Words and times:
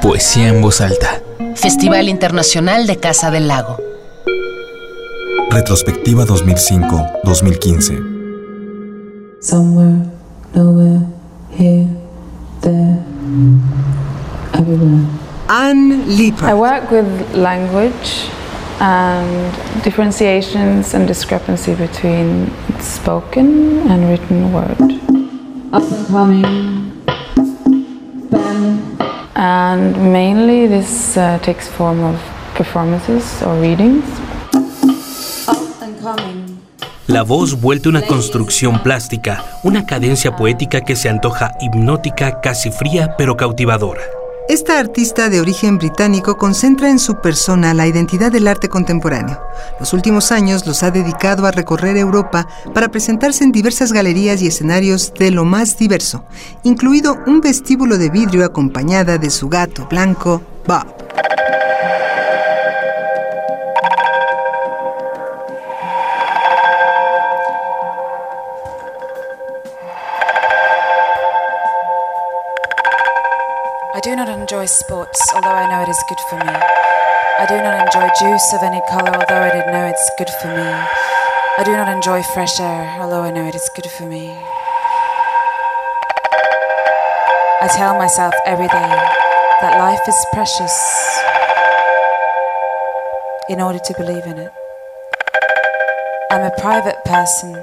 Poesía 0.00 0.48
en 0.48 0.60
voz 0.60 0.80
alta. 0.80 1.20
Festival 1.54 2.08
Internacional 2.08 2.86
de 2.86 2.96
Casa 2.98 3.30
del 3.30 3.48
Lago. 3.48 3.78
Retrospectiva 5.50 6.24
2005-2015. 6.24 8.10
Somewhere, 9.40 9.96
nowhere, 10.54 11.00
here, 11.56 11.86
there, 12.60 12.98
everywhere. 14.54 15.04
Anne 15.48 16.04
I 16.06 16.16
Lippert. 16.16 16.54
work 16.54 16.90
with 16.90 17.06
language 17.34 18.28
and 18.80 19.52
differentiations 19.84 20.94
and 20.94 21.06
discrepancy 21.06 21.74
between 21.74 22.50
spoken 22.80 23.82
and 23.90 24.08
written 24.08 24.52
word. 24.52 24.80
Up 25.72 25.82
and 25.82 26.06
coming, 26.08 26.42
Ben, 26.42 26.91
And 29.44 29.96
mainly 30.12 30.68
this 30.68 31.16
uh, 31.16 31.40
takes 31.42 31.66
form 31.66 32.04
of 32.04 32.14
performances 32.54 33.42
or 33.42 33.60
readings. 33.60 34.04
La 37.08 37.24
voz 37.24 37.60
vuelta 37.60 37.88
una 37.88 38.02
construcción 38.02 38.80
plástica, 38.84 39.44
una 39.64 39.84
cadencia 39.84 40.36
poética 40.36 40.82
que 40.82 40.94
se 40.94 41.08
antoja 41.08 41.56
hipnótica, 41.60 42.40
casi 42.40 42.70
fría, 42.70 43.16
pero 43.18 43.36
cautivadora. 43.36 44.21
Esta 44.48 44.80
artista 44.80 45.28
de 45.28 45.40
origen 45.40 45.78
británico 45.78 46.36
concentra 46.36 46.90
en 46.90 46.98
su 46.98 47.20
persona 47.20 47.74
la 47.74 47.86
identidad 47.86 48.32
del 48.32 48.48
arte 48.48 48.68
contemporáneo. 48.68 49.40
Los 49.78 49.92
últimos 49.92 50.32
años 50.32 50.66
los 50.66 50.82
ha 50.82 50.90
dedicado 50.90 51.46
a 51.46 51.52
recorrer 51.52 51.96
Europa 51.96 52.48
para 52.74 52.90
presentarse 52.90 53.44
en 53.44 53.52
diversas 53.52 53.92
galerías 53.92 54.42
y 54.42 54.48
escenarios 54.48 55.14
de 55.14 55.30
lo 55.30 55.44
más 55.44 55.78
diverso, 55.78 56.24
incluido 56.64 57.18
un 57.26 57.40
vestíbulo 57.40 57.98
de 57.98 58.10
vidrio 58.10 58.44
acompañada 58.44 59.16
de 59.16 59.30
su 59.30 59.48
gato 59.48 59.86
blanco, 59.88 60.42
Bob. 60.66 61.01
Do 74.02 74.16
not 74.16 74.28
enjoy 74.28 74.66
sports, 74.66 75.20
although 75.32 75.54
I 75.54 75.70
know 75.70 75.82
it 75.82 75.88
is 75.88 76.02
good 76.08 76.18
for 76.28 76.34
me. 76.34 76.50
I 76.50 77.46
do 77.46 77.54
not 77.54 77.86
enjoy 77.86 78.10
juice 78.18 78.52
of 78.52 78.62
any 78.64 78.82
color, 78.90 79.14
although 79.14 79.42
I 79.46 79.52
did 79.54 79.66
know 79.70 79.86
it's 79.86 80.10
good 80.18 80.28
for 80.42 80.48
me. 80.48 80.66
I 81.58 81.62
do 81.64 81.70
not 81.70 81.86
enjoy 81.86 82.20
fresh 82.34 82.58
air, 82.58 82.98
although 82.98 83.22
I 83.22 83.30
know 83.30 83.46
it 83.46 83.54
is 83.54 83.70
good 83.76 83.86
for 83.86 84.02
me. 84.02 84.26
I 87.62 87.68
tell 87.76 87.96
myself 87.96 88.34
every 88.44 88.66
day 88.66 88.92
that 89.62 89.78
life 89.78 90.02
is 90.08 90.18
precious 90.32 90.74
in 93.48 93.60
order 93.60 93.78
to 93.78 93.94
believe 93.94 94.26
in 94.26 94.36
it. 94.36 94.50
I'm 96.32 96.42
a 96.42 96.50
private 96.58 96.98
person. 97.04 97.54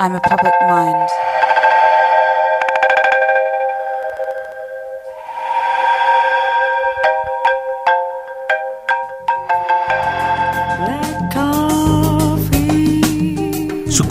I'm 0.00 0.14
a 0.14 0.20
public 0.20 0.54
mind. 0.62 1.10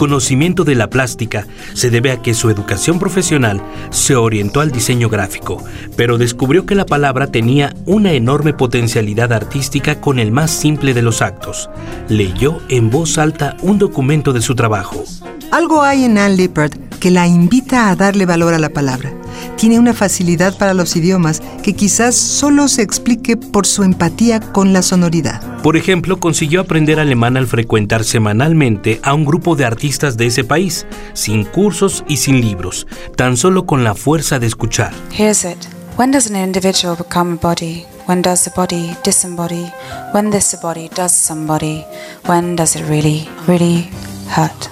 Conocimiento 0.02 0.64
de 0.64 0.74
la 0.74 0.90
plástica 0.90 1.46
se 1.76 1.92
debe 1.92 2.10
a 2.12 2.24
que 2.24 2.34
su 2.34 2.50
educación 2.50 2.98
profesional 2.98 3.62
se 3.92 4.16
orientó 4.16 4.60
al 4.60 4.72
diseño 4.72 5.10
gráfico, 5.10 5.64
pero 5.96 6.18
descubrió 6.18 6.66
que 6.66 6.74
la 6.74 6.88
palabra 6.88 7.28
tenía 7.28 7.76
una 7.86 8.12
enorme 8.14 8.52
potencialidad 8.52 9.32
artística 9.32 10.02
con 10.02 10.18
el 10.18 10.32
más 10.32 10.50
simple 10.50 10.96
de 10.96 11.04
los 11.04 11.22
actos. 11.22 11.70
Leyó 12.10 12.58
en 12.68 12.90
voz 12.90 13.20
alta 13.20 13.56
un 13.62 13.78
documento 13.78 14.34
de 14.34 14.42
su 14.42 14.56
trabajo. 14.56 15.04
Algo 15.52 15.84
hay 15.84 16.06
en 16.06 16.18
Anne 16.18 16.36
Lippert 16.36 16.98
que 16.98 17.12
la 17.12 17.28
invita 17.28 17.92
a 17.92 17.96
darle 17.96 18.26
valor 18.26 18.56
a 18.56 18.60
la 18.60 18.70
palabra. 18.70 19.14
Tiene 19.56 19.78
una 19.78 19.94
facilidad 19.94 20.58
para 20.58 20.74
los 20.74 20.96
idiomas 20.96 21.44
que 21.62 21.74
quizás 21.74 22.16
solo 22.16 22.70
se 22.70 22.82
explique 22.82 23.38
por 23.38 23.68
su 23.68 23.84
empatía 23.84 24.40
con 24.40 24.74
la 24.74 24.82
sonoridad. 24.82 25.51
Por 25.64 25.78
ejemplo, 25.78 26.20
consiguió 26.20 26.62
aprender 26.62 27.00
alemán 27.00 27.38
al 27.38 27.46
frecuentar 27.46 28.04
semanalmente 28.04 29.00
a 29.04 29.14
un 29.14 29.26
grupo 29.26 29.56
de 29.56 29.66
artistas 29.66 30.18
de 30.18 30.26
ese 30.26 30.44
país, 30.44 30.88
sin 31.14 31.44
cursos 31.44 32.04
y 32.08 32.18
sin 32.18 32.42
libros, 32.42 32.88
tan 33.16 33.38
solo 33.38 33.68
con 33.68 33.84
la 33.84 33.94
fuerza 33.94 34.40
de 34.40 34.48
escuchar. 34.48 34.92
Here's 35.16 35.46
it. 35.46 35.58
When 35.98 36.12
does 36.12 36.28
an 36.32 36.36
individual 36.36 36.96
become 36.98 37.34
a 37.34 37.36
body? 37.36 37.86
When 38.08 38.24
does 38.24 38.44
the 38.44 38.52
body 38.56 38.96
disembody? 39.04 39.72
When 40.14 40.32
this 40.32 40.58
body 40.60 40.90
does 40.96 41.12
somebody? 41.12 41.86
When 42.28 42.56
does 42.56 42.76
it 42.76 42.86
really, 42.90 43.30
really 43.48 43.88
hurt? 44.36 44.70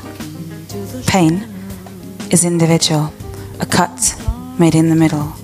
Pain 1.06 1.46
is 2.32 2.44
individual, 2.44 3.12
a 3.60 3.66
cut 3.68 4.16
made 4.58 4.76
in 4.76 4.90
the 4.90 4.96
middle. 4.96 5.36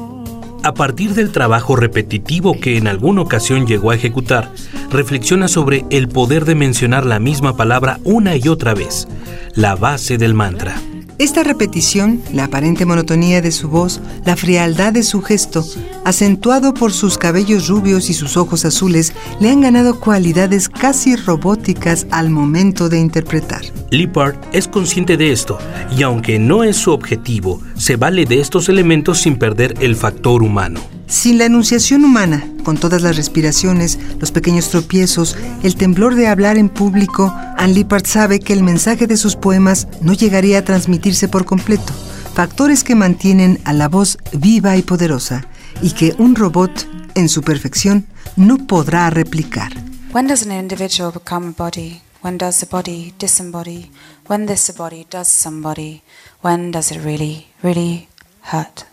A 0.63 0.73
partir 0.73 1.13
del 1.13 1.31
trabajo 1.31 1.75
repetitivo 1.75 2.59
que 2.59 2.77
en 2.77 2.87
alguna 2.87 3.21
ocasión 3.21 3.67
llegó 3.67 3.91
a 3.91 3.95
ejecutar, 3.95 4.51
reflexiona 4.89 5.47
sobre 5.47 5.85
el 5.89 6.07
poder 6.07 6.45
de 6.45 6.55
mencionar 6.55 7.05
la 7.05 7.19
misma 7.19 7.55
palabra 7.55 7.99
una 8.03 8.35
y 8.35 8.47
otra 8.47 8.73
vez, 8.73 9.07
la 9.55 9.75
base 9.75 10.17
del 10.17 10.33
mantra. 10.33 10.75
Esta 11.17 11.43
repetición, 11.43 12.21
la 12.33 12.45
aparente 12.45 12.85
monotonía 12.85 13.41
de 13.41 13.53
su 13.53 13.69
voz, 13.69 14.01
la 14.25 14.35
frialdad 14.35 14.91
de 14.91 15.01
su 15.01 15.21
gesto, 15.21 15.63
acentuado 16.03 16.73
por 16.73 16.91
sus 16.91 17.17
cabellos 17.17 17.69
rubios 17.69 18.09
y 18.09 18.13
sus 18.13 18.35
ojos 18.35 18.65
azules, 18.65 19.13
le 19.39 19.49
han 19.49 19.61
ganado 19.61 19.97
cualidades 20.01 20.67
casi 20.67 21.15
robóticas 21.15 22.05
al 22.11 22.29
momento 22.31 22.89
de 22.89 22.99
interpretar. 22.99 23.61
Lippard 23.91 24.35
es 24.51 24.67
consciente 24.67 25.15
de 25.15 25.31
esto 25.31 25.57
y 25.97 26.03
aunque 26.03 26.37
no 26.37 26.65
es 26.65 26.75
su 26.75 26.91
objetivo, 26.91 27.61
se 27.77 27.95
vale 27.95 28.25
de 28.25 28.41
estos 28.41 28.67
elementos 28.67 29.21
sin 29.21 29.37
perder 29.37 29.75
el 29.79 29.95
factor 29.95 30.43
humano. 30.43 30.81
Sin 31.07 31.37
la 31.37 31.45
enunciación 31.45 32.03
humana, 32.03 32.43
con 32.63 32.77
todas 32.77 33.03
las 33.03 33.15
respiraciones, 33.15 33.99
los 34.19 34.31
pequeños 34.31 34.69
tropiezos, 34.69 35.37
el 35.61 35.75
temblor 35.75 36.15
de 36.15 36.27
hablar 36.27 36.57
en 36.57 36.67
público, 36.67 37.31
Anne 37.57 37.75
Lippard 37.75 38.07
sabe 38.07 38.39
que 38.39 38.53
el 38.53 38.63
mensaje 38.63 39.05
de 39.05 39.15
sus 39.15 39.35
poemas 39.35 39.87
no 40.01 40.13
llegaría 40.13 40.57
a 40.57 40.65
transmitirse 40.65 41.27
por 41.27 41.45
completo, 41.45 41.93
factores 42.33 42.83
que 42.83 42.95
mantienen 42.95 43.59
a 43.65 43.73
la 43.73 43.87
voz 43.87 44.17
viva 44.33 44.77
y 44.77 44.81
poderosa 44.81 45.45
y 45.81 45.91
que 45.91 46.15
un 46.17 46.35
robot, 46.35 46.87
en 47.13 47.29
su 47.29 47.43
perfección, 47.43 48.07
no 48.35 48.57
podrá 48.65 49.09
replicar. 49.11 49.73
When 50.11 50.27
does 50.27 50.43
an 50.43 50.51
individual 50.51 51.11
become 51.11 51.49
a 51.49 51.51
body? 51.51 52.01
When 52.23 52.39
does 52.39 52.59
the 52.59 52.65
body 52.65 53.13
disembody? 53.19 53.91
When 54.27 54.47
this 54.47 54.73
body 54.75 55.05
does 55.07 55.27
somebody? 55.27 56.01
When 56.41 56.71
does 56.71 56.91
it 56.91 57.03
really, 57.03 57.45
really 57.61 58.07
hurt? 58.41 58.85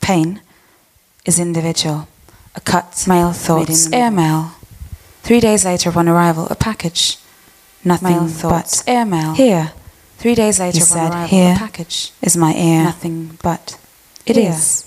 Pain 0.00 0.40
is 1.24 1.38
individual. 1.38 2.08
A 2.54 2.60
cut, 2.60 3.04
male 3.08 3.32
thoughts, 3.32 3.90
airmail. 3.92 4.52
Three 5.22 5.40
days 5.40 5.64
later 5.64 5.90
upon 5.90 6.08
arrival, 6.08 6.46
a 6.50 6.54
package. 6.54 7.18
Nothing 7.84 8.10
male 8.10 8.28
thoughts, 8.28 8.82
but 8.82 8.92
airmail. 8.92 9.34
Here. 9.34 9.72
Three 10.18 10.34
days 10.34 10.60
later 10.60 10.78
He 10.78 10.82
upon 10.84 10.96
said, 10.96 11.10
arrival, 11.10 11.28
"Here 11.28 11.52
a 11.54 11.58
package. 11.58 12.12
Is 12.22 12.36
my 12.36 12.52
ear. 12.54 12.84
Nothing 12.84 13.38
but. 13.42 13.78
It 14.26 14.36
Here. 14.36 14.50
is. 14.52 14.84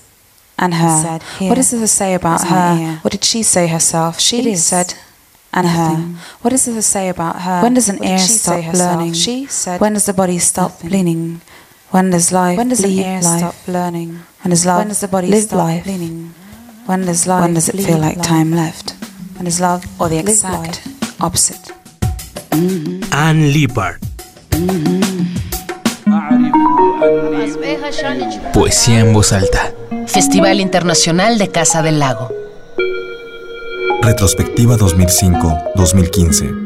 And 0.58 0.74
her. 0.74 1.02
said, 1.02 1.22
"Here 1.38 1.48
what 1.50 1.58
is 1.58 1.70
there 1.70 1.80
to 1.80 1.88
say 1.88 2.14
about 2.14 2.46
her? 2.48 2.98
What 3.02 3.12
did 3.12 3.24
she 3.24 3.42
say 3.42 3.66
herself? 3.66 4.20
She 4.20 4.56
said. 4.56 4.94
And 5.52 5.66
Nothing. 5.66 6.12
her. 6.14 6.20
What 6.42 6.52
is 6.52 6.64
there 6.66 6.74
to 6.74 6.82
say 6.82 7.08
about 7.08 7.42
her? 7.42 7.62
When 7.62 7.74
does 7.74 7.88
an 7.88 8.02
ear 8.04 8.18
stop 8.18 8.54
say 8.56 8.62
herself? 8.62 8.96
learning? 8.96 9.14
She 9.14 9.46
said. 9.46 9.80
When 9.80 9.94
does 9.94 10.04
the 10.06 10.12
body 10.12 10.38
stop 10.38 10.70
nothing. 10.72 10.90
leaning? 10.90 11.40
When 11.90 12.10
does 12.10 12.32
life 12.32 12.58
When 12.58 12.68
does 12.68 12.80
bleed 12.82 12.98
ear 13.06 13.20
life? 13.22 13.38
stop 13.38 13.54
learning? 13.68 14.18
When 14.42 14.50
does 14.50 14.66
love 14.66 14.78
when 14.78 14.88
does 14.88 15.00
the 15.00 15.08
body 15.08 15.28
live 15.28 15.44
stop 15.44 15.58
life? 15.58 15.86
leaning? 15.86 16.34
When 16.86 17.04
does 17.06 17.26
life 17.26 17.42
When 17.42 17.54
does 17.54 17.68
it 17.68 17.76
feel 17.76 17.98
like 17.98 18.16
life? 18.18 18.26
time 18.26 18.50
left? 18.54 18.94
When 19.36 19.44
does 19.44 19.60
love 19.60 19.84
or 20.00 20.08
the 20.08 20.18
exact 20.18 20.82
opposite? 21.20 21.72
Anne 23.12 23.52
Lippard. 23.52 23.98
Poesía 28.52 29.00
en 29.00 29.12
voz 29.12 29.32
alta. 29.32 29.72
Festival 30.06 30.60
Internacional 30.60 31.38
de 31.38 31.48
Casa 31.50 31.82
del 31.82 31.98
Lago. 31.98 32.30
Retrospectiva 34.02 34.76
2005-2015. 34.76 36.65